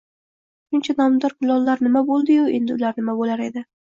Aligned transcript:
Shuncha 0.69 0.95
nomdor 1.01 1.35
kulollar 1.41 1.83
nima 1.87 2.03
bo‘ldi-yu, 2.09 2.47
endi 2.61 2.75
ular 2.79 2.99
nima 3.01 3.15
bo‘lar 3.23 3.45
edi 3.51 3.65